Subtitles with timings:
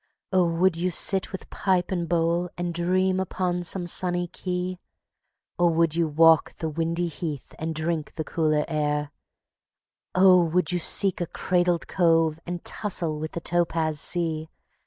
[0.33, 4.79] Oh, would you sit with pipe and bowl, and dream upon some sunny quay,
[5.59, 9.11] Or would you walk the windy heath and drink the cooler air;
[10.15, 14.49] Oh, would you seek a cradled cove and tussle with the topaz sea!